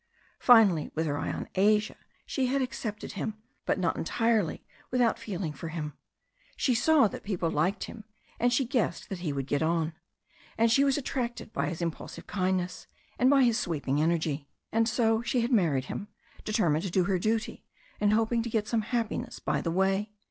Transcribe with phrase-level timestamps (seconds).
[0.39, 1.95] Finally, with her eye on Asia,
[2.25, 5.93] she had accepted him, but not entirely without feeling for him.
[6.55, 8.03] She saw that people liked him,
[8.39, 9.93] and she guessed that he would get on.
[10.57, 12.87] And she was attracted by his impulsive kindness,
[13.19, 14.49] and by his sweep ing energy.
[14.71, 16.07] And so she had married him,
[16.45, 17.63] determined to do her duty,
[17.99, 20.13] and hoping to get some happiness by the way.